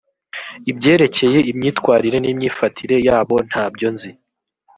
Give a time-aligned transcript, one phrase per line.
[0.71, 4.09] ibyerekeye imyitwarire nimyifatire yabo ntabyonzi.